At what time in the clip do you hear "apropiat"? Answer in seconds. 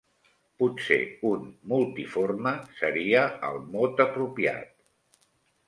4.09-4.77